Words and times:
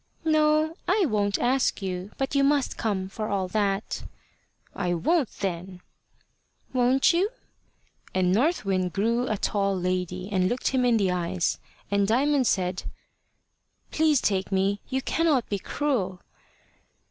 "No, 0.25 0.75
I 0.87 1.05
won't 1.07 1.37
ask 1.37 1.79
you. 1.79 2.09
But 2.17 2.33
you 2.33 2.43
must 2.43 2.75
come 2.75 3.07
for 3.07 3.29
all 3.29 3.47
that." 3.49 4.03
"I 4.73 4.95
won't 4.95 5.29
then." 5.41 5.79
"Won't 6.73 7.13
you?" 7.13 7.29
And 8.11 8.31
North 8.31 8.65
Wind 8.65 8.93
grew 8.93 9.27
a 9.29 9.37
tall 9.37 9.77
lady, 9.79 10.27
and 10.31 10.49
looked 10.49 10.69
him 10.69 10.85
in 10.85 10.97
the 10.97 11.11
eyes, 11.11 11.59
and 11.91 12.07
Diamond 12.07 12.47
said 12.47 12.81
"Please 13.91 14.19
take 14.21 14.51
me. 14.51 14.81
You 14.89 15.03
cannot 15.03 15.47
be 15.49 15.59
cruel." 15.59 16.21